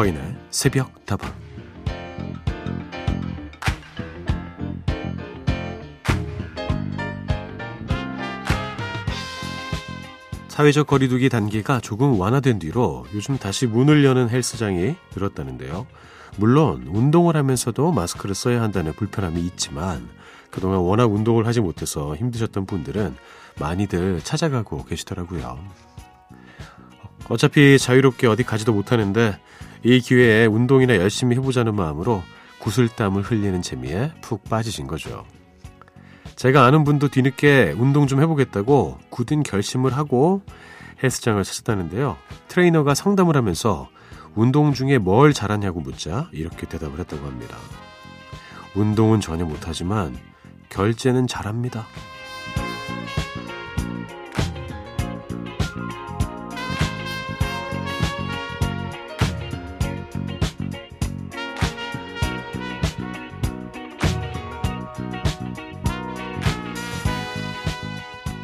서인의 0.00 0.34
새벽 0.48 1.04
다방 1.04 1.30
사회적 10.48 10.86
거리두기 10.86 11.28
단계가 11.28 11.80
조금 11.80 12.18
완화된 12.18 12.60
뒤로 12.60 13.04
요즘 13.12 13.36
다시 13.36 13.66
문을 13.66 14.02
여는 14.02 14.30
헬스장이 14.30 14.96
늘었다는데요. 15.14 15.86
물론 16.38 16.86
운동을 16.86 17.36
하면서도 17.36 17.92
마스크를 17.92 18.34
써야 18.34 18.62
한다는 18.62 18.94
불편함이 18.94 19.38
있지만 19.48 20.08
그동안 20.50 20.78
워낙 20.78 21.12
운동을 21.12 21.46
하지 21.46 21.60
못해서 21.60 22.16
힘드셨던 22.16 22.64
분들은 22.64 23.16
많이들 23.58 24.22
찾아가고 24.22 24.86
계시더라고요. 24.86 25.58
어차피 27.28 27.78
자유롭게 27.78 28.26
어디 28.28 28.44
가지도 28.44 28.72
못하는데 28.72 29.38
이 29.82 30.00
기회에 30.00 30.46
운동이나 30.46 30.96
열심히 30.96 31.36
해보자는 31.36 31.74
마음으로 31.74 32.22
구슬땀을 32.60 33.22
흘리는 33.22 33.62
재미에 33.62 34.12
푹 34.20 34.44
빠지신 34.44 34.86
거죠. 34.86 35.24
제가 36.36 36.64
아는 36.64 36.84
분도 36.84 37.08
뒤늦게 37.08 37.74
운동 37.78 38.06
좀 38.06 38.20
해보겠다고 38.20 38.98
굳은 39.10 39.42
결심을 39.42 39.96
하고 39.96 40.42
헬스장을 41.02 41.42
찾았다는데요. 41.42 42.16
트레이너가 42.48 42.94
상담을 42.94 43.36
하면서 43.36 43.88
운동 44.34 44.72
중에 44.72 44.98
뭘 44.98 45.32
잘하냐고 45.32 45.80
묻자 45.80 46.28
이렇게 46.32 46.66
대답을 46.66 46.98
했다고 47.00 47.26
합니다. 47.26 47.56
운동은 48.74 49.20
전혀 49.20 49.44
못하지만 49.44 50.16
결제는 50.68 51.26
잘합니다. 51.26 51.86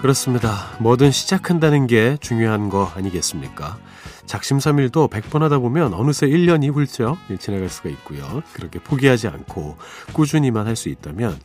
그렇습니다. 0.07 0.71
뭐든 0.79 1.11
시작한다는 1.11 1.89
게 1.89 2.17
중요한 2.21 2.69
거 2.69 2.93
아니겠습니까? 2.95 3.77
작심삼일도 4.27 5.09
100번 5.09 5.41
하다 5.41 5.59
보면 5.59 5.95
어느새 5.95 6.29
1년이 6.29 6.73
훌쩍 6.73 7.19
지나갈 7.41 7.69
수가 7.69 7.89
있고요. 7.89 8.41
그렇게 8.53 8.79
포기하지 8.79 9.27
않고 9.27 9.77
꾸준히만 10.13 10.69
할 10.69 10.77
수 10.77 10.91
있다면 10.91 11.37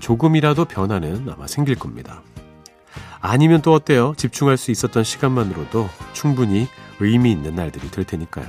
조금이라도 0.00 0.66
변화는 0.66 1.26
아마 1.30 1.46
생길 1.46 1.74
겁니다. 1.74 2.20
아니면 3.22 3.62
또 3.62 3.72
어때요? 3.72 4.12
집중할 4.18 4.58
수 4.58 4.70
있었던 4.70 5.04
시간만으로도 5.04 5.88
충분히 6.12 6.68
의미 7.00 7.32
있는 7.32 7.54
날들이 7.54 7.90
될 7.90 8.04
테니까요. 8.04 8.46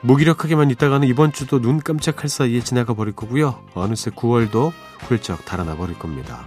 무기력하게만 0.00 0.70
있다가는 0.70 1.06
이번 1.06 1.32
주도 1.32 1.60
눈 1.60 1.78
깜짝할 1.78 2.30
사이에 2.30 2.60
지나가 2.60 2.94
버릴 2.94 3.14
거고요. 3.14 3.62
어느새 3.74 4.10
9월도 4.10 4.72
훌쩍 5.00 5.44
달아나 5.44 5.76
버릴 5.76 5.98
겁니다. 5.98 6.46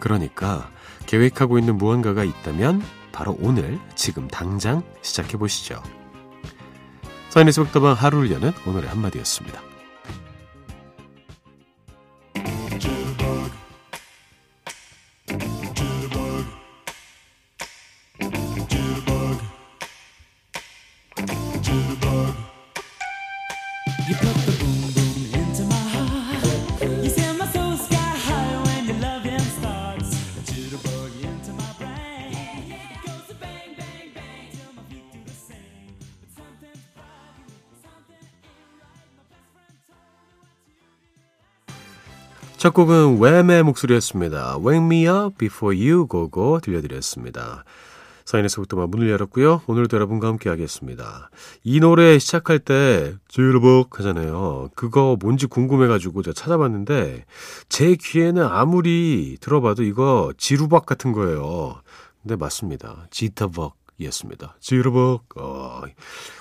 그러니까 0.00 0.68
계획하고 1.06 1.58
있는 1.58 1.76
무언가가 1.76 2.24
있다면 2.24 2.82
바로 3.12 3.36
오늘 3.40 3.78
지금 3.94 4.28
당장 4.28 4.82
시작해 5.02 5.36
보시죠. 5.36 5.82
사인의 7.30 7.52
새벽다방 7.52 7.94
하루를 7.94 8.30
여는 8.30 8.52
오늘의 8.66 8.88
한마디였습니다. 8.90 9.75
첫 42.66 42.74
곡은 42.74 43.20
웸의 43.20 43.62
목소리였습니다. 43.62 44.58
Wake 44.58 44.84
Me 44.84 45.06
Up 45.06 45.38
Before 45.38 45.88
You 45.88 46.08
Go 46.10 46.28
Go 46.28 46.58
들려드렸습니다. 46.58 47.62
사인에서부터 48.24 48.88
문을 48.88 49.08
열었고요. 49.08 49.62
오늘도 49.68 49.96
여러분과 49.96 50.26
함께 50.26 50.50
하겠습니다. 50.50 51.30
이 51.62 51.78
노래 51.78 52.18
시작할 52.18 52.58
때 52.58 53.14
지루벅 53.28 54.00
하잖아요. 54.00 54.70
그거 54.74 55.16
뭔지 55.22 55.46
궁금해가지고 55.46 56.24
제가 56.24 56.34
찾아봤는데 56.34 57.24
제 57.68 57.94
귀에는 57.94 58.42
아무리 58.42 59.36
들어봐도 59.40 59.84
이거 59.84 60.32
지루박 60.36 60.86
같은 60.86 61.12
거예요. 61.12 61.80
근데 62.24 62.34
맞습니다. 62.34 63.06
지터벅이었습니다. 63.12 64.56
지루벅. 64.58 65.36
어, 65.36 65.82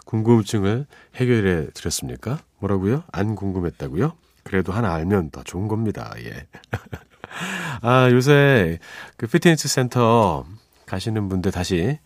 궁금증을 0.05 0.87
해결해 1.17 1.67
드렸습니까? 1.75 2.39
뭐라고요? 2.57 3.03
안 3.11 3.35
궁금했다고요? 3.35 4.24
그래도 4.45 4.71
하나 4.71 4.93
알면 4.93 5.31
더 5.31 5.43
좋은 5.43 5.67
겁니다. 5.67 6.13
예. 6.19 6.47
아, 7.81 8.09
요새 8.11 8.79
그 9.17 9.27
피트니스 9.27 9.67
센터 9.67 10.45
가시는 10.85 11.27
분들 11.27 11.51
다시 11.51 11.99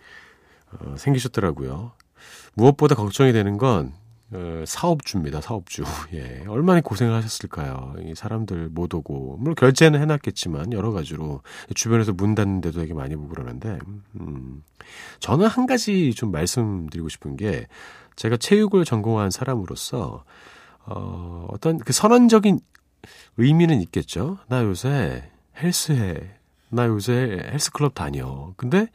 어, 0.72 0.96
생기셨더라고요. 0.98 1.92
무엇보다 2.54 2.96
걱정이 2.96 3.34
되는 3.34 3.58
건 3.58 3.92
어, 4.32 4.64
사업주입니다. 4.66 5.42
사업주. 5.42 5.84
예. 6.14 6.46
얼마나 6.48 6.80
고생을 6.80 7.14
하셨을까요? 7.14 7.96
이 8.06 8.16
사람들 8.16 8.70
못 8.70 8.94
오고 8.94 9.36
물론 9.38 9.54
결제는 9.56 10.00
해놨겠지만 10.00 10.72
여러 10.72 10.92
가지로 10.92 11.42
주변에서 11.76 12.14
문 12.14 12.36
닫는 12.36 12.62
데도 12.62 12.80
되게 12.80 12.94
많이 12.94 13.18
보고 13.18 13.28
그러는데 13.28 13.80
음, 14.22 14.64
저는 15.20 15.48
한 15.48 15.66
가지 15.66 16.14
좀 16.14 16.32
말씀드리고 16.32 17.10
싶은 17.10 17.36
게 17.36 17.68
제가 18.16 18.38
체육을 18.38 18.86
전공한 18.86 19.30
사람으로서 19.30 20.24
어, 20.90 21.48
어떤 21.50 21.78
그 21.78 21.94
선언적인 21.94 22.60
의미는 23.38 23.82
있겠죠. 23.82 24.38
나 24.48 24.64
요새 24.64 25.24
헬스해. 25.62 26.16
나 26.70 26.86
요새 26.88 27.40
헬스클럽 27.52 27.94
다녀. 27.96 28.54
근데 28.58 28.88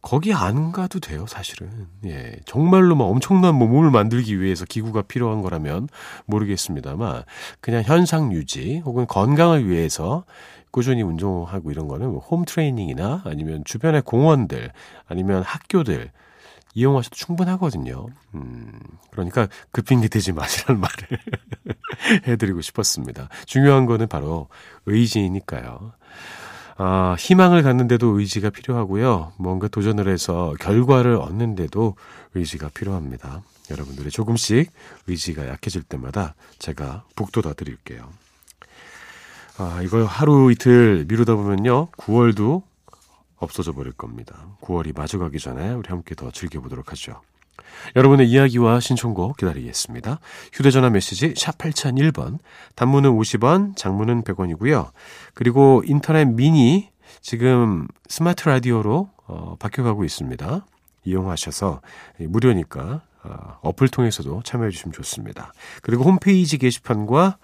거기 0.00 0.32
안 0.34 0.72
가도 0.72 0.98
돼요, 1.00 1.26
사실은. 1.28 1.86
예. 2.06 2.36
정말로 2.44 2.96
막 2.96 3.04
엄청난 3.04 3.54
뭐 3.54 3.68
몸을 3.68 3.90
만들기 3.90 4.40
위해서 4.40 4.64
기구가 4.64 5.02
필요한 5.02 5.42
거라면 5.42 5.88
모르겠습니다만, 6.26 7.22
그냥 7.60 7.82
현상 7.84 8.32
유지 8.32 8.78
혹은 8.84 9.06
건강을 9.06 9.68
위해서 9.68 10.24
꾸준히 10.72 11.02
운동하고 11.02 11.70
이런 11.70 11.86
거는 11.86 12.10
뭐 12.10 12.20
홈 12.20 12.44
트레이닝이나 12.44 13.22
아니면 13.24 13.62
주변의 13.64 14.02
공원들 14.02 14.72
아니면 15.06 15.42
학교들 15.42 16.10
이용하셔도 16.74 17.16
충분하거든요. 17.16 18.06
음, 18.34 18.72
그러니까 19.10 19.48
그 19.70 19.82
핑계 19.82 20.08
대지 20.08 20.32
마시라는 20.32 20.80
말을 20.80 21.18
해드리고 22.26 22.60
싶었습니다. 22.60 23.28
중요한 23.46 23.86
거는 23.86 24.08
바로 24.08 24.48
의지니까요. 24.86 25.92
아, 26.78 27.14
희망을 27.18 27.62
갖는데도 27.62 28.18
의지가 28.18 28.50
필요하고요. 28.50 29.32
뭔가 29.36 29.68
도전을 29.68 30.08
해서 30.08 30.54
결과를 30.60 31.16
얻는데도 31.16 31.96
의지가 32.34 32.70
필요합니다. 32.70 33.42
여러분들이 33.70 34.10
조금씩 34.10 34.70
의지가 35.06 35.48
약해질 35.48 35.82
때마다 35.82 36.34
제가 36.58 37.04
북돋아 37.14 37.52
드릴게요. 37.54 38.08
아, 39.58 39.80
이걸 39.82 40.06
하루 40.06 40.50
이틀 40.50 41.04
미루다 41.06 41.34
보면요. 41.34 41.88
9월도 41.92 42.62
없어져 43.42 43.72
버릴 43.72 43.92
겁니다. 43.92 44.46
9월이 44.60 44.96
마주가기 44.96 45.38
전에 45.38 45.72
우리 45.72 45.88
함께 45.88 46.14
더 46.14 46.30
즐겨보도록 46.30 46.92
하죠. 46.92 47.20
여러분의 47.96 48.28
이야기와 48.28 48.80
신청곡 48.80 49.36
기다리겠습니다. 49.36 50.20
휴대전화 50.52 50.90
메시지 50.90 51.34
샵 51.36 51.58
8001번, 51.58 52.38
단문은 52.76 53.10
50원, 53.10 53.76
장문은 53.76 54.22
100원이고요. 54.22 54.90
그리고 55.34 55.82
인터넷 55.86 56.24
미니 56.26 56.90
지금 57.20 57.88
스마트 58.08 58.48
라디오로 58.48 59.10
어, 59.26 59.56
바뀌어가고 59.58 60.04
있습니다. 60.04 60.66
이용하셔서 61.04 61.80
무료니까 62.18 63.02
어, 63.24 63.58
어플 63.62 63.88
통해서도 63.88 64.42
참여해 64.44 64.70
주시면 64.70 64.92
좋습니다. 64.92 65.52
그리고 65.82 66.04
홈페이지 66.04 66.58
게시판과 66.58 67.38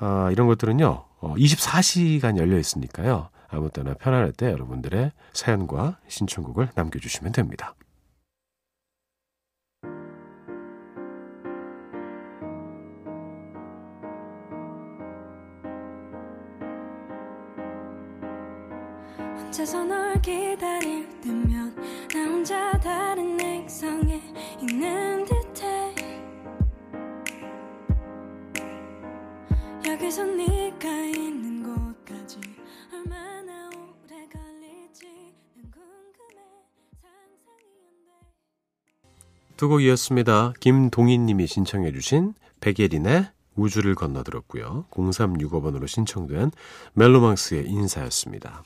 어, 0.00 0.28
이런 0.32 0.46
것들은요. 0.46 1.04
어, 1.20 1.34
24시간 1.36 2.38
열려 2.38 2.58
있으니까요. 2.58 3.28
아무 3.50 3.70
때나 3.70 3.94
편안할 3.94 4.32
때 4.32 4.50
여러분들의 4.52 5.12
사연과 5.32 5.98
신청곡을 6.08 6.70
남겨주시면 6.74 7.32
됩니다. 7.32 7.74
혼자서 19.50 19.84
널 19.84 20.22
기다릴 20.22 21.20
때면 21.20 21.74
나 22.14 22.24
혼자 22.24 22.78
다른 22.78 23.40
액상에 23.40 24.22
있는 24.60 25.24
듯해 25.24 25.94
여기서 29.84 30.24
네 30.24 30.59
두 39.60 39.68
곡이었습니다. 39.68 40.54
김동희님이 40.58 41.46
신청해 41.46 41.92
주신 41.92 42.32
백예린의 42.62 43.28
우주를 43.56 43.94
건너 43.94 44.22
들었고요. 44.22 44.86
0365번으로 44.90 45.86
신청된 45.86 46.50
멜로망스의 46.94 47.66
인사였습니다. 47.66 48.64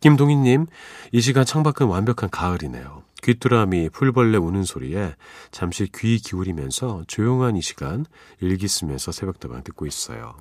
김동희님, 0.00 0.64
이 1.12 1.20
시간 1.20 1.44
창밖은 1.44 1.88
완벽한 1.88 2.30
가을이네요. 2.30 3.02
귀뚜라미, 3.22 3.90
풀벌레 3.90 4.38
우는 4.38 4.64
소리에 4.64 5.14
잠시 5.50 5.90
귀 5.94 6.16
기울이면서 6.16 7.04
조용한 7.06 7.56
이 7.56 7.60
시간 7.60 8.06
일기 8.40 8.66
쓰면서 8.66 9.12
새벽다방 9.12 9.62
듣고 9.62 9.84
있어요. 9.84 10.34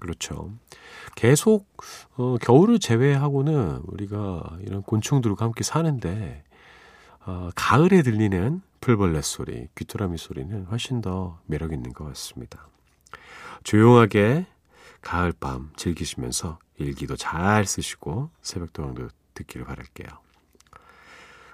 그렇죠. 0.00 0.52
계속 1.16 1.66
어, 2.18 2.36
겨울을 2.42 2.78
제외하고는 2.78 3.84
우리가 3.86 4.58
이런 4.66 4.82
곤충들과 4.82 5.46
함께 5.46 5.64
사는데 5.64 6.44
어, 7.24 7.48
가을에 7.54 8.02
들리는 8.02 8.60
풀벌레 8.80 9.22
소리, 9.22 9.68
귀뚜라미 9.74 10.16
소리는 10.18 10.64
훨씬 10.66 11.00
더 11.00 11.40
매력 11.46 11.72
있는 11.72 11.92
것 11.92 12.04
같습니다. 12.08 12.68
조용하게 13.62 14.46
가을밤 15.02 15.70
즐기시면서 15.76 16.58
일기도 16.78 17.16
잘 17.16 17.66
쓰시고 17.66 18.30
새벽도왕도 18.42 19.08
듣기를 19.34 19.66
바랄게요. 19.66 20.08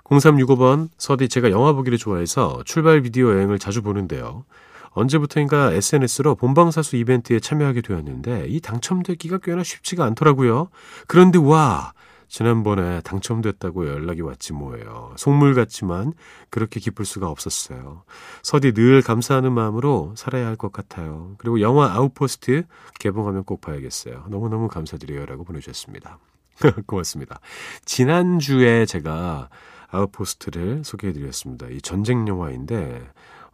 0365번 0.05 0.89
서디 0.99 1.29
제가 1.29 1.51
영화 1.51 1.73
보기를 1.73 1.99
좋아해서 1.99 2.63
출발 2.65 3.01
비디오 3.03 3.33
여행을 3.33 3.59
자주 3.59 3.83
보는데요. 3.83 4.45
언제부터인가 4.91 5.73
SNS로 5.73 6.37
본방사수 6.37 6.97
이벤트에 6.97 7.41
참여하게 7.41 7.83
되었는데 7.83 8.47
이 8.49 8.61
당첨되기가 8.61 9.39
꽤나 9.39 9.63
쉽지가 9.63 10.05
않더라고요. 10.05 10.71
그런데 11.07 11.39
와 11.39 11.93
지난번에 12.29 13.01
당첨됐다고 13.03 13.87
연락이 13.89 14.21
왔지 14.21 14.53
뭐예요. 14.53 15.13
속물 15.17 15.55
같지만 15.55 16.13
그렇게 16.51 16.81
기쁠 16.81 17.05
수가 17.05 17.29
없었어요. 17.29 18.03
서디 18.43 18.73
늘 18.73 19.01
감사하는 19.03 19.53
마음으로 19.53 20.15
살아야 20.17 20.47
할 20.47 20.57
것 20.57 20.73
같아요. 20.73 21.35
그리고 21.39 21.61
영화 21.61 21.93
아웃포스트 21.93 22.65
개봉하면 22.99 23.45
꼭 23.45 23.61
봐야겠어요. 23.61 24.25
너무너무 24.29 24.69
감사드려요. 24.69 25.27
라고 25.27 25.45
보내주셨습니다. 25.45 26.19
고맙습니다. 26.87 27.41
지난주에 27.85 28.87
제가 28.87 29.51
아웃포스트를 29.91 30.83
소개해드렸습니다. 30.85 31.69
이 31.69 31.81
전쟁 31.83 32.27
영화인데, 32.27 33.07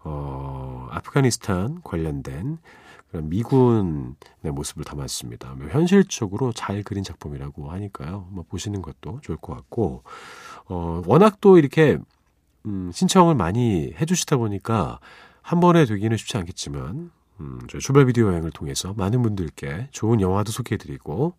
어, 0.04 0.88
아프가니스탄 0.90 1.80
관련된 1.82 2.58
그런 3.12 3.28
미군의 3.28 4.52
모습을 4.52 4.84
담았습니다. 4.84 5.54
뭐 5.56 5.68
현실적으로 5.68 6.52
잘 6.54 6.82
그린 6.82 7.04
작품이라고 7.04 7.70
하니까요. 7.70 8.26
뭐 8.30 8.42
보시는 8.48 8.80
것도 8.80 9.20
좋을 9.20 9.36
것 9.36 9.54
같고, 9.54 10.02
어, 10.64 11.02
워낙 11.06 11.38
또 11.42 11.58
이렇게, 11.58 11.98
음, 12.64 12.90
신청을 12.92 13.34
많이 13.34 13.92
해주시다 14.00 14.38
보니까 14.38 14.98
한 15.42 15.60
번에 15.60 15.84
되기는 15.84 16.16
쉽지 16.16 16.38
않겠지만, 16.38 17.10
음, 17.40 17.60
저희 17.68 17.82
출발 17.82 18.06
비디오 18.06 18.28
여행을 18.28 18.50
통해서 18.50 18.94
많은 18.96 19.20
분들께 19.20 19.88
좋은 19.90 20.22
영화도 20.22 20.50
소개해드리고, 20.50 21.34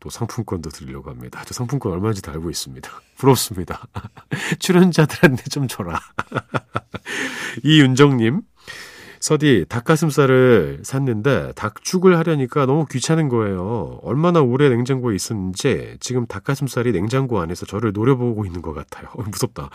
또 0.00 0.10
상품권도 0.10 0.70
드리려고 0.70 1.10
합니다. 1.10 1.42
저 1.46 1.52
상품권 1.52 1.92
얼마인지 1.92 2.22
다 2.22 2.32
알고 2.32 2.48
있습니다. 2.48 2.90
부럽습니다. 3.18 3.86
출연자들한테 4.58 5.42
좀 5.44 5.68
줘라. 5.68 6.00
이윤정님, 7.64 8.40
서디 9.22 9.66
닭가슴살을 9.68 10.80
샀는데 10.82 11.52
닭죽을 11.54 12.18
하려니까 12.18 12.66
너무 12.66 12.86
귀찮은 12.86 13.28
거예요. 13.28 14.00
얼마나 14.02 14.40
오래 14.40 14.68
냉장고에 14.68 15.14
있었는지 15.14 15.96
지금 16.00 16.26
닭가슴살이 16.26 16.90
냉장고 16.90 17.40
안에서 17.40 17.64
저를 17.64 17.92
노려보고 17.92 18.44
있는 18.44 18.62
것 18.62 18.72
같아요. 18.72 19.06
어, 19.14 19.22
무섭다. 19.30 19.70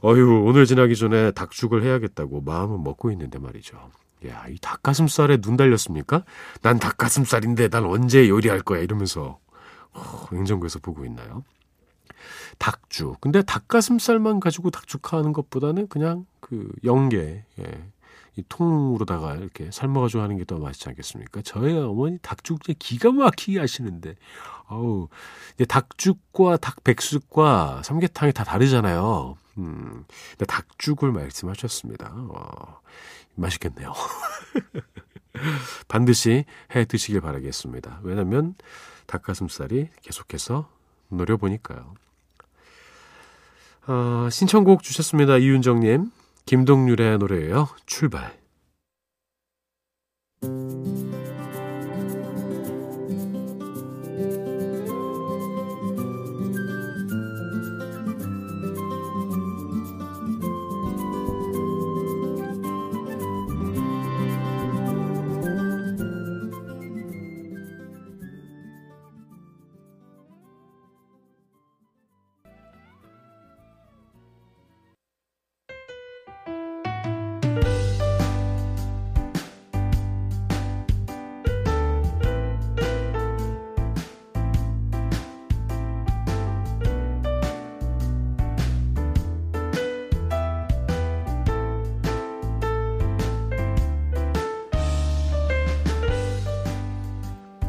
어휴 0.00 0.46
오늘 0.46 0.64
지나기 0.64 0.96
전에 0.96 1.30
닭죽을 1.32 1.82
해야겠다고 1.82 2.40
마음은 2.40 2.82
먹고 2.82 3.10
있는데 3.10 3.38
말이죠. 3.38 3.76
야, 4.28 4.46
이 4.48 4.56
닭가슴살에 4.62 5.42
눈 5.42 5.58
달렸습니까? 5.58 6.24
난 6.62 6.78
닭가슴살인데 6.78 7.68
난 7.68 7.84
언제 7.84 8.30
요리할 8.30 8.62
거야 8.62 8.80
이러면서 8.80 9.38
어, 9.92 10.26
냉장고에서 10.32 10.78
보고 10.78 11.04
있나요? 11.04 11.44
닭죽. 12.56 13.20
근데 13.20 13.42
닭가슴살만 13.42 14.40
가지고 14.40 14.70
닭죽하는 14.70 15.34
것보다는 15.34 15.88
그냥 15.88 16.24
그 16.40 16.70
영계, 16.82 17.44
예. 17.58 17.90
이 18.36 18.42
통으로다가 18.48 19.34
이렇게 19.36 19.70
삶아가지고 19.70 20.22
하는 20.22 20.36
게 20.38 20.44
더 20.44 20.58
맛있지 20.58 20.88
않겠습니까? 20.88 21.42
저희 21.42 21.76
어머니 21.76 22.18
닭죽 22.18 22.60
기가 22.78 23.10
막히게 23.10 23.58
하시는데, 23.58 24.14
어우, 24.68 25.08
닭죽과 25.68 26.58
닭백숙과 26.58 27.82
삼계탕이 27.84 28.32
다 28.32 28.44
다르잖아요. 28.44 29.36
음, 29.58 30.04
닭죽을 30.46 31.10
말씀하셨습니다. 31.12 32.12
어, 32.14 32.80
맛있겠네요. 33.34 33.92
반드시 35.88 36.44
해 36.74 36.84
드시길 36.84 37.20
바라겠습니다. 37.20 38.00
왜냐면 38.02 38.54
닭가슴살이 39.06 39.88
계속해서 40.02 40.68
노려보니까요. 41.08 41.94
어, 43.88 44.28
신청곡 44.30 44.82
주셨습니다. 44.82 45.38
이윤정님. 45.38 46.10
김동률의 46.46 47.18
노래예요. 47.18 47.68
출발. 47.86 48.38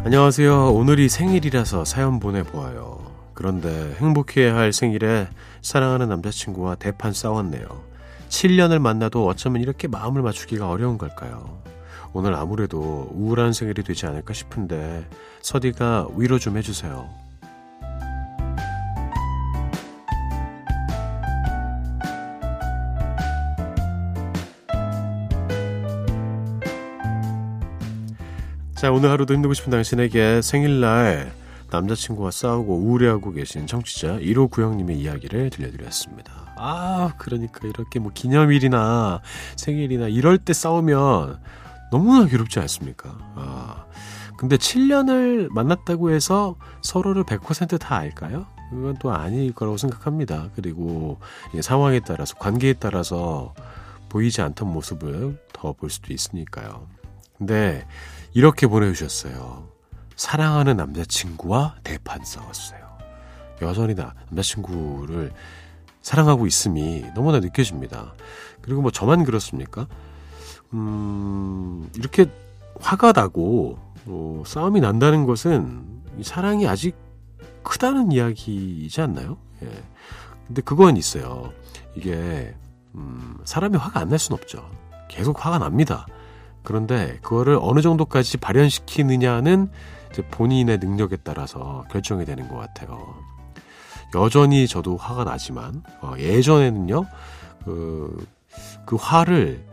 안녕하세요. 0.07 0.71
오늘이 0.71 1.09
생일이라서 1.09 1.83
사연 1.83 2.21
보내보아요. 2.21 3.11
그런데 3.33 3.93
행복해야 3.99 4.55
할 4.55 4.71
생일에 4.71 5.27
사랑하는 5.61 6.07
남자친구와 6.07 6.75
대판 6.75 7.11
싸웠네요. 7.11 7.67
7년을 8.29 8.79
만나도 8.79 9.27
어쩌면 9.27 9.61
이렇게 9.61 9.89
마음을 9.89 10.21
맞추기가 10.21 10.69
어려운 10.69 10.97
걸까요? 10.97 11.61
오늘 12.13 12.35
아무래도 12.35 13.09
우울한 13.11 13.51
생일이 13.51 13.83
되지 13.83 14.05
않을까 14.05 14.33
싶은데 14.33 15.05
서디가 15.41 16.07
위로 16.15 16.39
좀 16.39 16.55
해주세요. 16.55 17.09
자, 28.88 28.91
오늘 28.94 29.10
하루도 29.12 29.34
힘들고 29.34 29.53
싶은 29.53 29.70
당신에게 29.70 30.41
생일날 30.41 31.34
남자친구와 31.72 32.32
싸우고 32.32 32.74
우울해하고 32.77 33.34
계신 33.34 33.67
청취자 33.67 34.20
1호 34.20 34.50
구형님의 34.50 34.98
이야기를 34.98 35.50
들려드렸습니다. 35.50 36.53
아, 36.56 37.12
그러니까 37.17 37.67
이렇게 37.67 38.00
뭐 38.00 38.13
기념일이나 38.13 39.20
생일이나 39.58 40.08
이럴 40.08 40.38
때 40.38 40.53
싸우면 40.53 41.38
너무나 41.91 42.27
괴롭지 42.27 42.60
않습니까? 42.60 43.17
아, 43.36 43.84
근데 44.38 44.56
7년을 44.56 45.51
만났다고 45.51 46.12
해서 46.12 46.56
서로를 46.82 47.25
100%다 47.25 47.94
알까요? 47.94 48.46
그건 48.70 48.96
또 49.01 49.12
아닐 49.12 49.51
거라고 49.51 49.75
생각합니다. 49.75 50.48
그리고 50.56 51.20
상황에 51.60 52.00
따라서, 52.00 52.36
관계에 52.36 52.72
따라서 52.72 53.53
보이지 54.08 54.41
않던 54.41 54.72
모습을 54.72 55.38
더 55.51 55.74
볼 55.74 55.89
수도 55.89 56.13
있으니까요. 56.13 56.88
근데 57.38 57.86
이렇게 58.38 58.67
보내주셨어요. 58.67 59.67
사랑하는 60.15 60.77
남자친구와 60.77 61.77
대판 61.84 62.24
싸웠어요. 62.24 62.79
여전히 63.63 63.96
나 63.96 64.13
남자친구를 64.29 65.34
사랑하고 66.03 66.46
있음이 66.46 67.03
너무나 67.15 67.39
느껴집니다. 67.39 68.13
그리고 68.62 68.84
뭐 68.84 68.91
저만 68.91 69.24
그렇습니까? 69.24 69.88
음, 70.72 71.89
이렇게 71.96 72.29
화가 72.79 73.13
나고 73.13 73.79
어, 74.06 74.44
싸움이 74.46 74.82
난다는 74.82 75.25
것은 75.25 76.03
이 76.20 76.24
사랑이 76.24 76.67
아직 76.67 76.96
크다는 77.63 78.12
이야기이지 78.12 79.01
않나요? 79.01 79.38
예. 79.63 79.84
근데 80.46 80.62
그건 80.62 80.96
있어요. 80.96 81.53
이게 81.96 82.56
음, 82.94 83.39
사람이 83.46 83.77
화가 83.77 84.01
안날 84.01 84.20
수는 84.20 84.38
없죠. 84.39 84.70
계속 85.08 85.44
화가 85.44 85.58
납니다. 85.58 86.06
그런데 86.67 87.17
그거를 87.21 87.57
어느 87.62 87.79
정도까지 87.79 88.36
발현시키느냐는 88.39 89.69
본인의 90.31 90.79
능력에 90.79 91.15
따라서 91.24 91.86
결정이 91.89 92.25
되는 92.25 92.50
것 92.50 92.57
같아요. 92.57 93.15
여전히 94.15 94.67
저도 94.67 94.97
화가 94.97 95.24
나지만 95.24 95.81
어, 96.01 96.15
예전에는요 96.17 97.05
그, 97.63 98.27
그 98.86 98.97
화를 98.97 99.63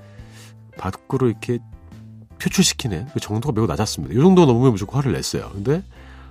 밖으로 0.78 1.26
이렇게 1.26 1.58
표출시키는 2.38 3.08
그 3.12 3.18
정도가 3.18 3.52
매우 3.52 3.66
낮았습니다. 3.66 4.14
이 4.14 4.22
정도 4.22 4.46
넘으면 4.46 4.70
무조건 4.70 4.98
화를 4.98 5.14
냈어요. 5.14 5.50
근데 5.52 5.82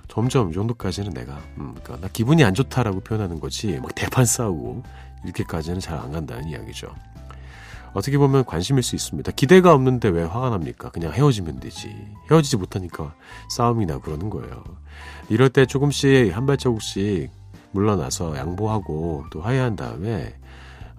점점 0.08 0.48
이 0.48 0.54
정도까지는 0.54 1.10
내가 1.12 1.34
음, 1.58 1.74
그러니까 1.82 2.06
나 2.06 2.08
기분이 2.10 2.42
안 2.42 2.54
좋다라고 2.54 3.00
표현하는 3.00 3.38
거지 3.38 3.78
막 3.82 3.94
대판 3.94 4.24
싸우고 4.24 4.82
이렇게까지는 5.24 5.80
잘 5.80 5.98
안 5.98 6.10
간다는 6.10 6.48
이야기죠. 6.48 6.88
어떻게 7.94 8.18
보면 8.18 8.44
관심일 8.44 8.82
수 8.82 8.96
있습니다. 8.96 9.32
기대가 9.32 9.72
없는데 9.72 10.08
왜 10.08 10.24
화가 10.24 10.50
납니까? 10.50 10.90
그냥 10.90 11.12
헤어지면 11.12 11.60
되지. 11.60 11.94
헤어지지 12.30 12.56
못하니까 12.56 13.14
싸움이 13.48 13.86
나 13.86 13.98
그러는 13.98 14.30
거예요. 14.30 14.64
이럴 15.28 15.48
때 15.48 15.64
조금씩 15.64 16.36
한 16.36 16.44
발자국씩 16.44 17.30
물러나서 17.70 18.36
양보하고 18.36 19.24
또 19.30 19.40
화해한 19.40 19.76
다음에 19.76 20.34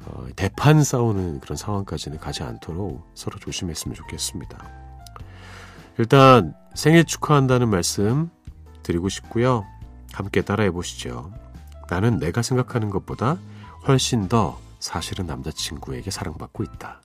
어, 0.06 0.26
대판 0.36 0.84
싸우는 0.84 1.42
그런 1.42 1.58
상황까지는 1.58 2.20
가지 2.20 2.44
않도록 2.44 3.10
서로 3.14 3.40
조심했으면 3.40 3.96
좋겠습니다. 3.96 4.58
일단 5.98 6.54
생일 6.76 7.06
축하한다는 7.06 7.70
말씀 7.70 8.30
드리고 8.84 9.10
싶고요. 9.10 9.66
함께 10.14 10.42
따라해 10.42 10.72
보시죠. 10.72 11.32
나는 11.90 12.20
내가 12.20 12.42
생각하는 12.42 12.90
것보다 12.90 13.38
훨씬 13.88 14.28
더 14.28 14.60
사실은 14.80 15.26
남자친구에게 15.26 16.12
사랑받고 16.12 16.64
있다. 16.64 17.02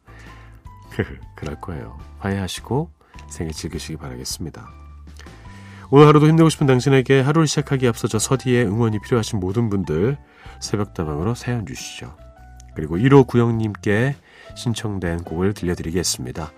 그럴 1.35 1.61
거예요. 1.61 1.99
화해하시고 2.19 2.91
생일 3.29 3.53
즐기시기 3.53 3.97
바라겠습니다. 3.97 4.69
오늘 5.91 6.07
하루도 6.07 6.29
힘내고 6.29 6.49
싶은 6.51 6.67
당신에게 6.67 7.21
하루를 7.21 7.47
시작하기 7.47 7.89
앞서서 7.89 8.19
서디의 8.19 8.67
응원이 8.67 9.01
필요하신 9.01 9.41
모든 9.41 9.71
분들 9.71 10.19
새벽다방으로 10.61 11.35
사연 11.35 11.67
주시죠. 11.67 12.17
그리고 12.75 12.97
1호 12.97 13.27
구영님께 13.27 14.15
신청된 14.55 15.25
곡을 15.25 15.55
들려드리겠습니다. 15.55 16.53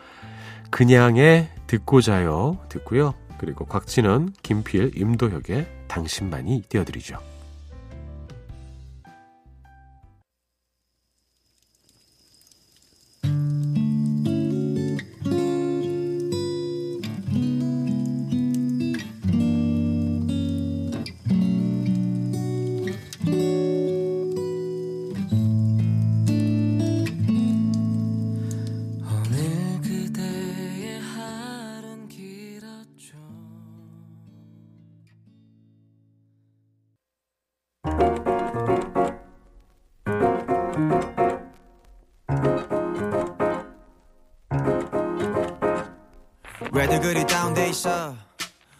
그냥의 0.71 1.49
듣고 1.67 2.01
자요 2.01 2.59
듣고요. 2.69 3.15
그리고 3.39 3.65
곽진원, 3.65 4.35
김필, 4.43 4.93
임도혁의 4.97 5.67
당신만이 5.89 6.63
띄워드리죠. 6.69 7.32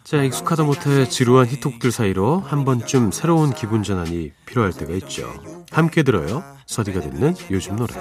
자, 0.03 0.21
익숙하다 0.21 0.63
못해 0.63 1.07
지루한 1.07 1.47
히트곡들 1.47 1.91
사이로 1.91 2.39
한 2.39 2.65
번쯤 2.65 3.11
새로운 3.11 3.53
기분 3.53 3.83
전환이 3.83 4.31
필요할 4.45 4.73
때가 4.73 4.93
있죠. 4.93 5.33
함께 5.71 6.03
들어요. 6.03 6.43
서디가 6.65 6.99
듣는 7.01 7.35
요즘 7.51 7.75
노래. 7.75 7.93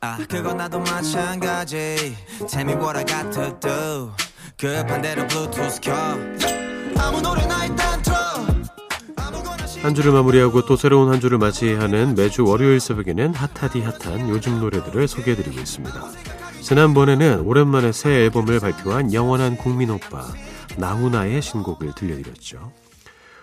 아 0.00 0.18
그건 0.28 0.56
나도 0.58 0.78
마찬가지 0.80 2.16
Tell 2.48 2.68
me 2.68 2.74
what 2.74 2.96
I 2.98 3.04
got 3.04 3.30
to 3.32 3.58
do 3.60 4.12
그 4.58 4.86
반대로 4.86 5.26
블루투스 5.26 5.80
켜 5.80 5.92
아무 6.98 7.20
노래나 7.20 7.66
일단 7.66 8.02
틀어 8.02 8.16
한 9.82 9.94
주를 9.94 10.12
마무리하고 10.12 10.66
또 10.66 10.76
새로운 10.76 11.12
한 11.12 11.20
주를 11.20 11.38
맞이하는 11.38 12.14
매주 12.16 12.44
월요일 12.44 12.80
새벽에는 12.80 13.34
핫하디 13.34 13.80
핫한 13.80 14.28
요즘 14.28 14.58
노래들을 14.60 15.06
소개해드리고 15.08 15.58
있습니다. 15.58 16.02
지난번에는 16.62 17.40
오랜만에 17.40 17.92
새 17.92 18.10
앨범을 18.24 18.60
발표한 18.60 19.12
영원한 19.14 19.56
국민 19.56 19.90
오빠 19.90 20.26
나훈아의 20.76 21.40
신곡을 21.40 21.94
들려드렸죠. 21.94 22.72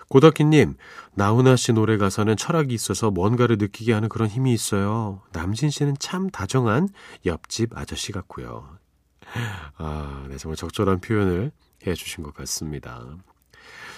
고덕희님, 0.08 0.76
나훈아 1.14 1.56
씨 1.56 1.72
노래 1.72 1.96
가사는 1.96 2.36
철학이 2.36 2.72
있어서 2.72 3.10
뭔가를 3.10 3.56
느끼게 3.58 3.92
하는 3.92 4.08
그런 4.08 4.28
힘이 4.28 4.52
있어요. 4.52 5.22
남진 5.32 5.70
씨는 5.70 5.96
참 5.98 6.30
다정한 6.30 6.88
옆집 7.24 7.76
아저씨 7.76 8.12
같고요. 8.12 8.68
아, 9.76 10.26
네, 10.28 10.36
정말 10.36 10.56
적절한 10.56 11.00
표현을 11.00 11.50
해주신 11.84 12.22
것 12.22 12.34
같습니다. 12.34 13.04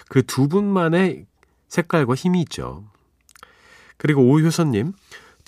그 0.09 0.23
두 0.23 0.49
분만의 0.49 1.27
색깔과 1.69 2.15
힘이 2.15 2.41
있죠. 2.43 2.85
그리고 3.99 4.23
오효선님, 4.23 4.95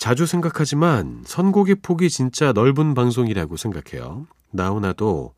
자주 0.01 0.25
생각하지만 0.25 1.21
선곡의 1.27 1.75
폭이 1.83 2.09
진짜 2.09 2.53
넓은 2.53 2.95
방송이라고 2.95 3.55
생각해요. 3.55 4.25
나훈아도 4.49 5.35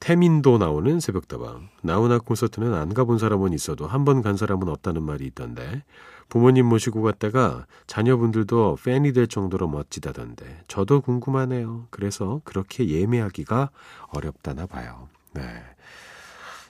태민도 0.00 0.56
나오는 0.56 0.98
새벽다방. 0.98 1.68
나훈아 1.82 2.20
콘서트는 2.20 2.72
안 2.72 2.94
가본 2.94 3.18
사람은 3.18 3.52
있어도 3.52 3.86
한 3.86 4.06
번 4.06 4.22
간 4.22 4.38
사람은 4.38 4.66
없다는 4.66 5.02
말이 5.02 5.26
있던데 5.26 5.82
부모님 6.30 6.64
모시고 6.64 7.02
갔다가 7.02 7.66
자녀분들도 7.86 8.78
팬이 8.82 9.12
될 9.12 9.26
정도로 9.26 9.68
멋지다던데 9.68 10.62
저도 10.68 11.02
궁금하네요. 11.02 11.88
그래서 11.90 12.40
그렇게 12.44 12.88
예매하기가 12.88 13.68
어렵다나 14.06 14.64
봐요. 14.64 15.10
네. 15.34 15.42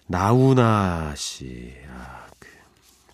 나훈아 0.09 1.14
씨, 1.14 1.73
아, 1.88 2.26
그 2.40 2.49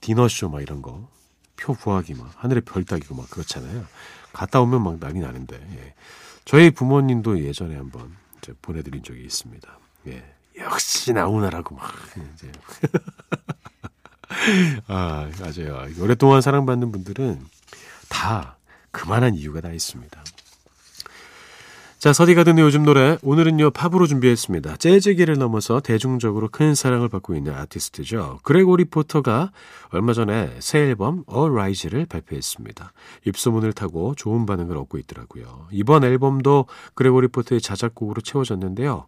디너쇼 0.00 0.49
막 0.49 0.62
이런 0.62 0.81
거. 0.81 1.12
표 1.57 1.75
구하기 1.75 2.15
막 2.15 2.33
하늘에 2.37 2.61
별 2.61 2.85
따기고 2.85 3.15
막 3.15 3.31
그렇잖아요. 3.31 3.85
갔다 4.33 4.61
오면 4.61 4.83
막 4.83 4.99
난리 4.99 5.21
나는데. 5.21 5.57
예. 5.57 5.95
저희 6.45 6.71
부모님도 6.71 7.41
예전에 7.41 7.77
한번 7.77 8.15
이제 8.39 8.53
보내드린 8.61 9.03
적이 9.03 9.25
있습니다. 9.25 9.79
예. 10.09 10.35
역시 10.59 11.13
나훈아라고 11.13 11.75
막 11.75 11.93
이제 12.35 12.53
아 14.87 15.29
맞아요. 15.41 15.87
오랫동안 16.01 16.41
사랑받는 16.41 16.93
분들은 16.93 17.45
다 18.09 18.57
그만한 18.91 19.35
이유가 19.35 19.61
다 19.61 19.73
있습니다. 19.73 20.23
자, 22.05 22.13
서디가 22.13 22.45
듣는 22.45 22.63
요즘 22.63 22.85
노래 22.85 23.17
오늘은요 23.23 23.71
팝으로 23.71 24.07
준비했습니다. 24.07 24.77
재즈기를 24.77 25.39
넘어서 25.39 25.81
대중적으로 25.81 26.51
큰 26.51 26.75
사랑을 26.75 27.09
받고 27.09 27.35
있는 27.35 27.55
아티스트죠. 27.55 28.41
그레고리 28.43 28.85
포터가 28.85 29.53
얼마 29.89 30.13
전에 30.13 30.55
새 30.61 30.81
앨범 30.81 31.25
A 31.35 31.49
Rise를 31.49 32.05
발표했습니다. 32.05 32.93
입소문을 33.25 33.73
타고 33.73 34.15
좋은 34.17 34.45
반응을 34.45 34.77
얻고 34.77 34.99
있더라고요. 34.99 35.69
이번 35.71 36.05
앨범도 36.05 36.67
그레고리 36.93 37.29
포터의 37.29 37.63
자작곡으로 37.63 38.21
채워졌는데요. 38.21 39.07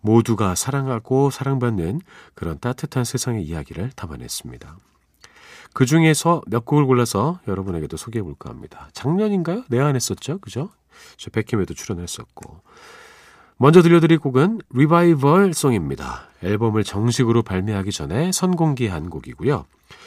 모두가 0.00 0.56
사랑하고 0.56 1.30
사랑받는 1.30 2.00
그런 2.34 2.58
따뜻한 2.58 3.04
세상의 3.04 3.44
이야기를 3.44 3.92
담아냈습니다. 3.94 4.78
그 5.74 5.86
중에서 5.86 6.42
몇 6.48 6.64
곡을 6.64 6.86
골라서 6.86 7.38
여러분에게도 7.46 7.96
소개해 7.96 8.24
볼까 8.24 8.50
합니다. 8.50 8.88
작년인가요? 8.94 9.62
내한 9.68 9.94
했었죠? 9.94 10.38
그죠? 10.40 10.70
저 11.16 11.30
백힘에도 11.30 11.74
출연했었고. 11.74 12.60
먼저 13.56 13.82
들려드릴 13.82 14.18
곡은 14.18 14.60
리바이벌 14.70 15.54
송입니다. 15.54 16.28
앨범을 16.42 16.82
정식으로 16.84 17.42
발매하기 17.42 17.92
전에 17.92 18.32
선공개한 18.32 19.08
곡이고요. 19.10 19.66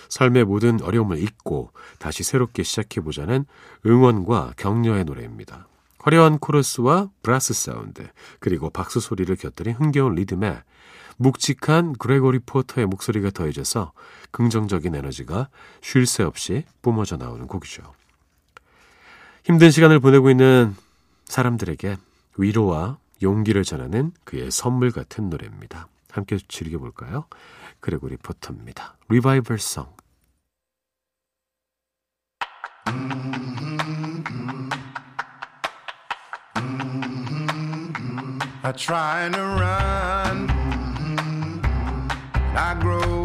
삶의 0.09 0.45
모든 0.45 0.81
어려움을 0.81 1.19
잊고 1.19 1.71
다시 1.99 2.23
새롭게 2.23 2.63
시작해보자는 2.63 3.45
응원과 3.85 4.53
격려의 4.57 5.05
노래입니다. 5.05 5.67
화려한 5.99 6.37
코러스와 6.37 7.09
브라스 7.23 7.53
사운드, 7.53 8.07
그리고 8.39 8.69
박수 8.69 8.99
소리를 8.99 9.35
곁들인 9.35 9.73
흥겨운 9.73 10.15
리듬에 10.15 10.61
묵직한 11.17 11.93
그레고리 11.93 12.39
포터의 12.45 12.85
목소리가 12.87 13.31
더해져서 13.31 13.93
긍정적인 14.31 14.93
에너지가 14.95 15.49
쉴 15.81 16.05
새 16.05 16.23
없이 16.23 16.63
뿜어져 16.81 17.17
나오는 17.17 17.47
곡이죠. 17.47 17.81
힘든 19.45 19.69
시간을 19.69 19.99
보내고 19.99 20.31
있는 20.31 20.75
사람들에게 21.25 21.97
위로와 22.35 22.97
용기를 23.21 23.63
전하는 23.63 24.11
그의 24.23 24.49
선물 24.49 24.89
같은 24.91 25.29
노래입니다. 25.29 25.87
함께 26.11 26.39
즐겨볼까요? 26.47 27.25
그레고리 27.79 28.17
포터입니다. 28.17 28.97
리바이벌 29.07 29.59
송. 29.59 29.85
I 38.63 38.73
try 38.73 39.29
to 39.29 39.39
run, 39.39 40.49
I 42.55 42.79
grow 42.81 43.24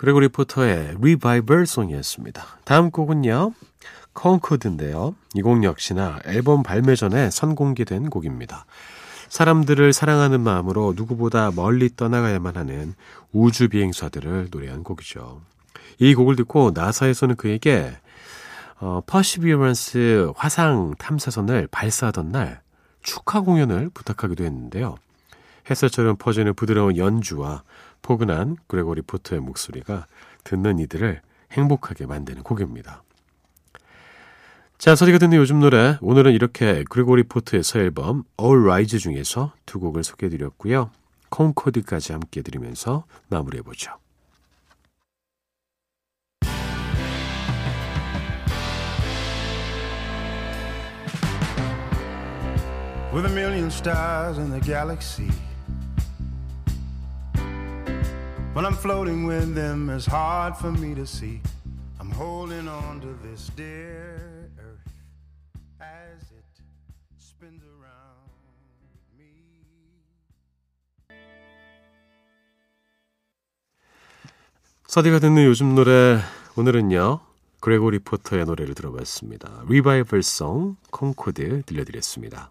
그레고리 0.00 0.28
포터의 0.28 0.96
Revival 0.98 1.66
Song이었습니다. 1.66 2.42
다음 2.64 2.90
곡은요. 2.90 3.52
Concorde인데요. 4.14 5.14
이 5.34 5.42
곡 5.42 5.62
역시나 5.62 6.20
앨범 6.24 6.62
발매 6.62 6.94
전에 6.94 7.28
선공개된 7.28 8.08
곡입니다. 8.08 8.64
사람들을 9.28 9.92
사랑하는 9.92 10.40
마음으로 10.40 10.94
누구보다 10.96 11.50
멀리 11.54 11.94
떠나가야만 11.94 12.56
하는 12.56 12.94
우주 13.34 13.68
비행사들을 13.68 14.48
노래한 14.50 14.84
곡이죠. 14.84 15.42
이 15.98 16.14
곡을 16.14 16.34
듣고 16.34 16.70
나사에서는 16.74 17.36
그에게 17.36 17.92
어, 18.78 19.02
Perseverance 19.06 20.32
화성 20.34 20.94
탐사선을 20.96 21.68
발사하던 21.70 22.32
날 22.32 22.62
축하 23.02 23.42
공연을 23.42 23.90
부탁하기도 23.92 24.44
했는데요. 24.44 24.96
햇살처럼 25.68 26.16
퍼지는 26.16 26.54
부드러운 26.54 26.96
연주와 26.96 27.64
포근한 28.02 28.56
그레고리 28.66 29.02
포터의 29.02 29.40
목소리가 29.40 30.06
듣는 30.44 30.78
이들을 30.78 31.20
행복하게 31.52 32.06
만드는 32.06 32.42
곡입니다. 32.42 33.02
자, 34.78 34.94
서디가 34.94 35.18
듣는 35.18 35.36
요즘 35.36 35.60
노래. 35.60 35.98
오늘은 36.00 36.32
이렇게 36.32 36.84
그레고리 36.88 37.24
포트의 37.24 37.62
새 37.62 37.80
앨범 37.80 38.24
All 38.40 38.62
Rise 38.62 38.98
중에서 38.98 39.52
두 39.66 39.78
곡을 39.78 40.04
소개해드렸고요. 40.04 40.90
콩코드까지 41.28 42.12
함께 42.12 42.42
들으면서 42.42 43.04
마무리해보죠. 43.28 43.92
With 53.12 53.26
a 53.26 53.32
million 53.32 53.66
stars 53.66 54.38
in 54.38 54.50
the 54.50 54.60
galaxy. 54.60 55.28
When 58.52 58.66
I'm 58.66 58.74
floating 58.74 59.26
with 59.26 59.54
them, 59.54 59.88
it's 59.90 60.06
hard 60.06 60.56
for 60.56 60.72
me 60.72 60.92
to 60.96 61.06
see. 61.06 61.40
I'm 62.00 62.10
holding 62.10 62.66
on 62.66 63.00
to 63.00 63.16
this 63.22 63.48
dear 63.54 64.50
earth 64.58 64.90
as 65.80 66.20
it 66.32 66.44
spins 67.16 67.62
around 67.62 68.26
me. 69.16 69.30
서디가 74.88 75.20
듣는 75.20 75.44
요즘 75.44 75.76
노래. 75.76 76.18
오늘은요. 76.56 77.20
그레고 77.60 77.90
리 77.90 78.00
포터의 78.00 78.46
노래를 78.46 78.74
들어봤습니다. 78.74 79.62
리바이벌 79.68 80.24
송 80.24 80.74
콩코드 80.90 81.62
들려드렸습니다. 81.66 82.50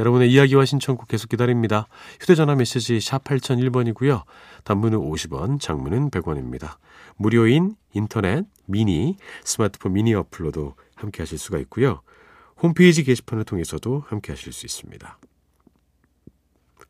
여러분의 0.00 0.32
이야기와 0.32 0.64
신청곡 0.64 1.08
계속 1.08 1.28
기다립니다. 1.28 1.86
휴대전화 2.20 2.54
메시지 2.54 3.00
샵 3.00 3.22
8001번이고요. 3.22 4.24
단문은 4.64 4.98
50원, 4.98 5.60
장문은 5.60 6.10
100원입니다. 6.10 6.76
무료인 7.16 7.76
인터넷, 7.92 8.46
미니, 8.64 9.16
스마트폰 9.44 9.92
미니 9.92 10.14
어플로도 10.14 10.74
함께 10.96 11.22
하실 11.22 11.36
수가 11.36 11.58
있고요. 11.58 12.00
홈페이지 12.62 13.04
게시판을 13.04 13.44
통해서도 13.44 14.04
함께 14.06 14.32
하실 14.32 14.54
수 14.54 14.64
있습니다. 14.64 15.18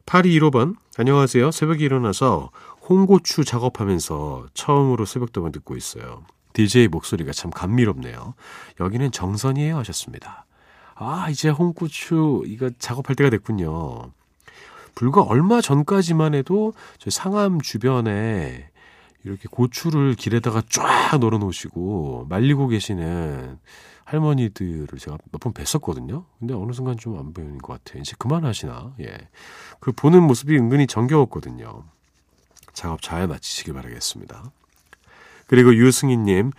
8215번, 0.06 0.76
안녕하세요. 0.96 1.50
새벽에 1.50 1.84
일어나서 1.84 2.52
홍고추 2.88 3.44
작업하면서 3.44 4.46
처음으로 4.54 5.04
새벽동안 5.04 5.50
듣고 5.50 5.76
있어요. 5.76 6.24
DJ 6.52 6.88
목소리가 6.88 7.32
참 7.32 7.50
감미롭네요. 7.50 8.34
여기는 8.78 9.10
정선이에요 9.10 9.76
하셨습니다. 9.78 10.46
아, 11.02 11.30
이제 11.30 11.48
홍고추 11.48 12.42
이거 12.46 12.70
작업할 12.78 13.16
때가 13.16 13.30
됐군요. 13.30 14.12
불과 14.94 15.22
얼마 15.22 15.62
전까지만 15.62 16.34
해도 16.34 16.74
저 16.98 17.08
상암 17.08 17.62
주변에 17.62 18.68
이렇게 19.24 19.48
고추를 19.50 20.14
길에다가 20.14 20.62
쫙 20.68 21.18
널어 21.18 21.38
놓으시고 21.38 22.26
말리고 22.28 22.68
계시는 22.68 23.58
할머니들을 24.04 24.98
제가 24.98 25.16
몇 25.32 25.40
번 25.40 25.54
뵀었거든요. 25.54 26.24
근데 26.38 26.52
어느 26.52 26.72
순간 26.72 26.98
좀 26.98 27.16
안 27.18 27.32
보이는 27.32 27.56
것 27.58 27.72
같아요. 27.82 28.02
이제 28.02 28.14
그만하시나? 28.18 28.94
예. 29.00 29.16
그 29.78 29.92
보는 29.92 30.22
모습이 30.24 30.54
은근히 30.58 30.86
정겨웠거든요. 30.86 31.84
작업 32.74 33.00
잘 33.00 33.26
마치시길 33.26 33.72
바라겠습니다. 33.72 34.50
그리고 35.46 35.74
유승희님, 35.74 36.52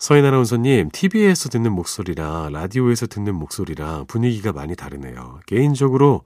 서인 0.00 0.24
아나운서님, 0.24 0.88
TV에서 0.90 1.50
듣는 1.50 1.72
목소리랑 1.72 2.52
라디오에서 2.54 3.06
듣는 3.06 3.34
목소리랑 3.34 4.06
분위기가 4.06 4.50
많이 4.50 4.74
다르네요. 4.74 5.40
개인적으로 5.44 6.22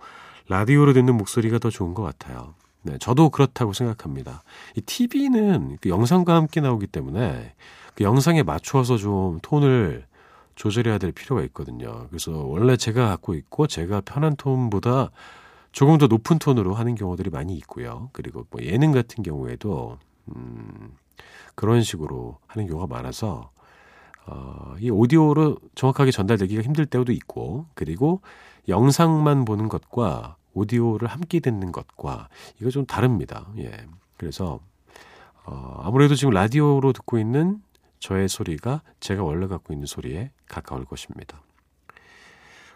라디오로 0.48 0.92
듣는 0.92 1.16
목소리가 1.16 1.58
더 1.58 1.70
좋은 1.70 1.92
것 1.92 2.04
같아요. 2.04 2.54
네, 2.82 2.98
저도 2.98 3.30
그렇다고 3.30 3.72
생각합니다. 3.72 4.44
이 4.76 4.80
TV는 4.80 5.78
그 5.80 5.88
영상과 5.88 6.36
함께 6.36 6.60
나오기 6.60 6.86
때문에 6.86 7.52
그 7.96 8.04
영상에 8.04 8.44
맞춰서 8.44 8.96
좀 8.96 9.40
톤을 9.42 10.06
조절해야 10.54 10.98
될 10.98 11.10
필요가 11.10 11.42
있거든요. 11.42 12.06
그래서 12.10 12.30
원래 12.30 12.76
제가 12.76 13.08
갖고 13.08 13.34
있고 13.34 13.66
제가 13.66 14.02
편한 14.02 14.36
톤보다 14.36 15.10
조금 15.72 15.98
더 15.98 16.06
높은 16.06 16.38
톤으로 16.38 16.74
하는 16.74 16.94
경우들이 16.94 17.30
많이 17.30 17.56
있고요. 17.56 18.08
그리고 18.12 18.46
뭐 18.50 18.62
예능 18.62 18.92
같은 18.92 19.24
경우에도 19.24 19.98
음, 20.28 20.92
그런 21.56 21.82
식으로 21.82 22.38
하는 22.46 22.68
경우가 22.68 22.86
많아서 22.86 23.50
어, 24.26 24.74
이 24.80 24.90
오디오로 24.90 25.58
정확하게 25.74 26.10
전달되기가 26.10 26.62
힘들 26.62 26.86
때도 26.86 27.12
있고 27.12 27.66
그리고 27.74 28.20
영상만 28.68 29.44
보는 29.44 29.68
것과 29.68 30.36
오디오를 30.54 31.08
함께 31.08 31.40
듣는 31.40 31.72
것과 31.72 32.28
이거 32.60 32.70
좀 32.70 32.86
다릅니다. 32.86 33.46
예. 33.58 33.70
그래서 34.16 34.60
어, 35.44 35.80
아무래도 35.82 36.14
지금 36.14 36.32
라디오로 36.32 36.92
듣고 36.92 37.18
있는 37.18 37.60
저의 37.98 38.28
소리가 38.28 38.82
제가 39.00 39.22
원래 39.22 39.46
갖고 39.46 39.72
있는 39.72 39.86
소리에 39.86 40.30
가까울 40.48 40.84
것입니다. 40.84 41.43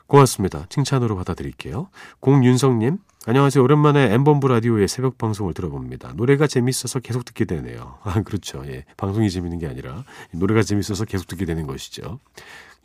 고맙습니다. 0.09 0.65
칭찬으로 0.71 1.17
받아드릴게요. 1.17 1.89
공윤성님, 2.21 2.99
안녕하세요. 3.27 3.63
오랜만에 3.63 4.15
엠범부 4.15 4.49
라디오의 4.49 4.89
새벽 4.89 5.19
방송을 5.19 5.53
들어봅니다. 5.53 6.15
노래가 6.15 6.47
재밌어서 6.47 6.99
계속 7.01 7.27
듣게 7.27 7.45
되네요. 7.45 7.99
아, 8.03 8.23
그렇죠. 8.23 8.63
예. 8.67 8.87
방송이 8.97 9.31
재밌는 9.31 9.59
게 9.59 9.67
아니라 9.67 10.05
노래가 10.33 10.63
재밌어서 10.63 11.05
계속 11.05 11.29
듣게 11.29 11.45
되는 11.45 11.67
것이죠. 11.67 12.21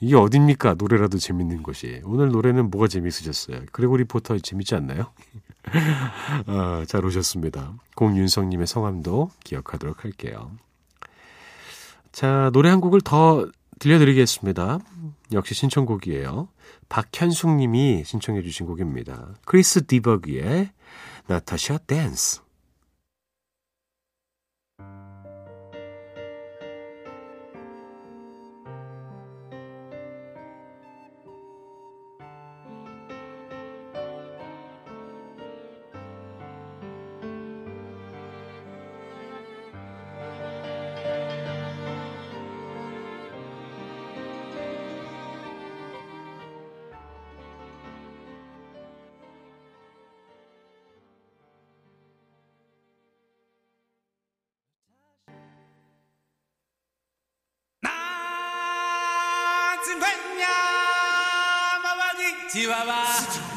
이게 0.02 0.18
어딥니까? 0.18 0.76
노래라도 0.78 1.18
재밌는 1.18 1.64
것이. 1.64 2.02
오늘 2.04 2.28
노래는 2.28 2.70
뭐가 2.70 2.90
재밌으셨어요? 2.90 3.62
그리고 3.72 3.96
리 3.96 4.04
포터 4.04 4.38
재밌지 4.38 4.76
않나요? 4.76 5.06
아, 6.46 6.84
잘 6.90 7.06
오셨습니다. 7.06 7.74
공윤성님의 7.96 8.68
성함도 8.68 9.32
기억하도록 9.46 10.04
할게요. 10.04 10.52
자, 12.12 12.50
노래 12.52 12.70
한 12.70 12.82
곡을 12.82 13.00
더 13.00 13.48
들려드리겠습니다. 13.80 14.80
역시 15.34 15.54
신청곡이에요. 15.54 16.48
박현숙 16.90 17.56
님이 17.56 18.04
신청해 18.06 18.42
주신 18.42 18.66
곡입니다. 18.66 19.36
크리스 19.46 19.86
디버그의 19.86 20.72
나타샤 21.28 21.80
댄스. 21.80 22.42
지 62.54 63.53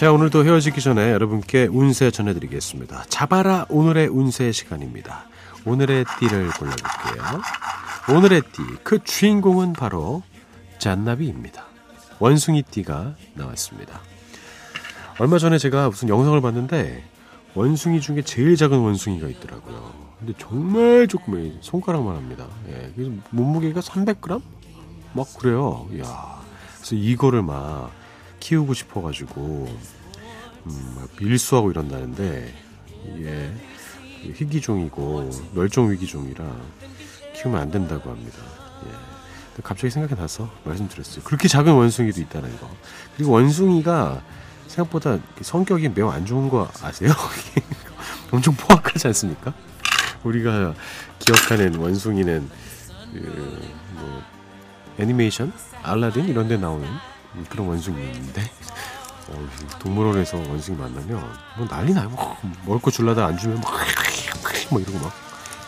자, 0.00 0.10
오늘도 0.12 0.46
헤어지기 0.46 0.80
전에 0.80 1.10
여러분께 1.10 1.66
운세 1.66 2.10
전해드리겠습니다. 2.10 3.04
잡아라 3.10 3.66
오늘의 3.68 4.08
운세 4.08 4.50
시간입니다. 4.50 5.26
오늘의 5.66 6.06
띠를 6.18 6.50
골라볼게요. 6.52 7.42
오늘의 8.16 8.40
띠, 8.50 8.62
그 8.82 9.04
주인공은 9.04 9.74
바로 9.74 10.22
잔나비입니다. 10.78 11.66
원숭이 12.18 12.62
띠가 12.62 13.14
나왔습니다. 13.34 14.00
얼마 15.18 15.36
전에 15.36 15.58
제가 15.58 15.90
무슨 15.90 16.08
영상을 16.08 16.40
봤는데 16.40 17.04
원숭이 17.54 18.00
중에 18.00 18.22
제일 18.22 18.56
작은 18.56 18.78
원숭이가 18.78 19.28
있더라고요. 19.28 19.92
근데 20.18 20.32
정말 20.38 21.08
조그매요. 21.08 21.60
손가락만 21.60 22.16
합니다. 22.16 22.46
예, 22.70 22.90
몸무게가 23.28 23.80
300g? 23.80 24.40
막 25.12 25.26
그래요. 25.38 25.86
이야. 25.92 26.40
그래서 26.78 26.94
이거를 26.94 27.42
막 27.42 27.99
키우고 28.40 28.74
싶어가지고 28.74 29.78
음, 30.66 30.94
막 30.96 31.08
밀수하고 31.20 31.70
이런다는데 31.70 32.54
이게 33.16 33.52
희귀종이고 34.22 35.30
멸종 35.54 35.90
위기종이라 35.90 36.44
키우면 37.36 37.60
안 37.60 37.70
된다고 37.70 38.10
합니다. 38.10 38.38
예. 38.86 38.90
갑자기 39.62 39.90
생각이 39.90 40.20
나서 40.20 40.50
말씀드렸어요. 40.64 41.22
그렇게 41.24 41.48
작은 41.48 41.72
원숭이도 41.72 42.20
있다는 42.20 42.58
거. 42.58 42.70
그리고 43.16 43.32
원숭이가 43.32 44.22
생각보다 44.66 45.18
성격이 45.40 45.90
매우 45.90 46.08
안 46.08 46.24
좋은 46.26 46.48
거 46.48 46.68
아세요? 46.82 47.12
엄청 48.30 48.54
포악하지 48.54 49.06
않습니까? 49.08 49.52
우리가 50.24 50.74
기억하는 51.18 51.76
원숭이는 51.76 52.48
그 53.12 53.80
뭐 54.00 54.22
애니메이션, 54.98 55.52
알라딘 55.82 56.28
이런 56.28 56.48
데 56.48 56.56
나오는 56.56 56.86
그런 57.48 57.68
원숭이인데 57.68 58.42
어, 59.28 59.48
동물원에서 59.78 60.36
원숭이 60.38 60.76
만나면 60.76 61.38
뭐 61.56 61.68
난리 61.68 61.92
나요. 61.92 62.08
뭐 62.10 62.36
먹을 62.66 62.80
거 62.80 62.90
줄라다 62.90 63.26
안 63.26 63.38
주면 63.38 63.60
막, 63.60 63.72
막 64.70 64.80
이러고 64.80 64.98
막 64.98 65.12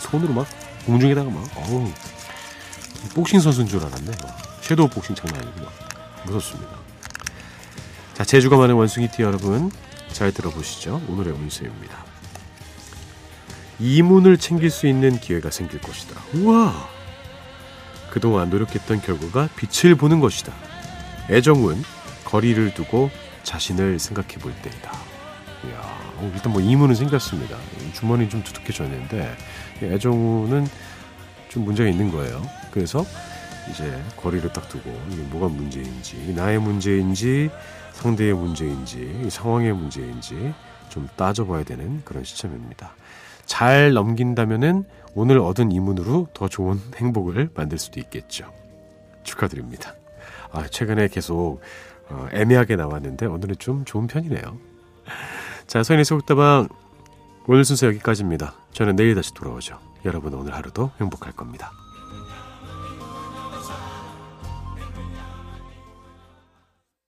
손으로 0.01 0.33
막 0.33 0.46
공중에다가 0.87 1.31
막 1.31 1.44
어우 1.57 1.90
복싱 3.14 3.40
선수인 3.40 3.68
줄 3.68 3.81
알았네. 3.85 4.11
막. 4.22 4.38
섀도우 4.62 4.88
복싱 4.88 5.14
장난 5.14 5.40
아니고 5.42 5.61
막 5.61 5.72
무섭습니다. 6.27 6.72
자 8.14 8.25
제주가 8.25 8.57
많은 8.57 8.75
원숭이띠 8.75 9.22
여러분 9.22 9.70
잘 10.12 10.33
들어보시죠. 10.33 11.01
오늘의 11.09 11.33
운세입니다. 11.33 12.05
이문을 13.79 14.38
챙길 14.38 14.70
수 14.70 14.87
있는 14.87 15.18
기회가 15.18 15.51
생길 15.51 15.81
것이다. 15.81 16.20
우와! 16.35 16.88
그동안 18.11 18.51
노력했던 18.51 19.01
결과가 19.01 19.48
빛을 19.57 19.94
보는 19.96 20.20
것이다. 20.20 20.53
애정은 21.33 21.83
거리를 22.25 22.75
두고 22.75 23.11
자신을 23.42 23.99
생각해 23.99 24.35
볼 24.35 24.53
때이다. 24.62 24.92
이야, 25.66 25.81
어, 26.16 26.31
일단 26.35 26.53
뭐 26.53 26.61
이문은 26.61 26.95
생겼습니다. 26.95 27.57
주머니 27.95 28.29
좀 28.29 28.42
두둑해졌는데 28.42 29.37
애정우는 29.83 30.66
좀 31.49 31.64
문제가 31.64 31.88
있는 31.88 32.11
거예요. 32.11 32.42
그래서 32.71 33.05
이제 33.71 34.03
거리를 34.16 34.53
딱 34.53 34.68
두고 34.68 34.90
이게 35.11 35.23
뭐가 35.23 35.49
문제인지 35.49 36.35
나의 36.35 36.59
문제인지 36.59 37.51
상대의 37.92 38.35
문제인지 38.35 39.29
상황의 39.31 39.73
문제인지 39.73 40.53
좀 40.88 41.09
따져봐야 41.16 41.64
되는 41.64 42.03
그런 42.05 42.25
시점입니다. 42.25 42.95
잘 43.47 43.92
넘긴다면은 43.92 44.85
오늘 45.14 45.38
얻은 45.38 45.73
이문으로 45.73 46.29
더 46.35 46.49
좋은 46.49 46.81
행복을 46.97 47.51
만들 47.55 47.79
수도 47.79 48.01
있겠죠. 48.01 48.53
축하드립니다. 49.23 49.95
아, 50.53 50.67
최근에 50.69 51.09
계속 51.09 51.61
어, 52.09 52.29
애매하게 52.33 52.77
나왔는데 52.77 53.27
오늘은 53.27 53.57
좀 53.59 53.85
좋은 53.85 54.07
편이네요. 54.07 54.59
자, 55.67 55.83
서인의 55.83 56.05
속다방 56.05 56.69
오늘 57.47 57.65
순서 57.65 57.87
여기까지입니다. 57.88 58.55
저는 58.73 58.97
내일 58.97 59.15
다시 59.15 59.35
돌아오죠. 59.35 59.79
여러분 60.05 60.35
오늘 60.35 60.55
하루도 60.55 60.91
행복할 61.01 61.33
겁니다. 61.33 61.73